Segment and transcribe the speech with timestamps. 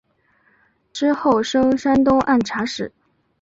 [0.91, 2.91] 之后升山东按察使。